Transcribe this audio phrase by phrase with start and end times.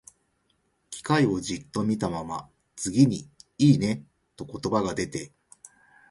[0.89, 4.03] 機械をじっと見たまま、次に、「いいね」
[4.35, 5.31] と言葉が出て、